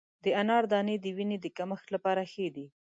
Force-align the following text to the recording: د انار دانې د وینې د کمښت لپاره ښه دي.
د 0.23 0.25
انار 0.41 0.63
دانې 0.71 0.95
د 1.01 1.05
وینې 1.17 1.37
د 1.41 1.45
کمښت 1.57 1.87
لپاره 1.95 2.21
ښه 2.31 2.47
دي. 2.55 2.65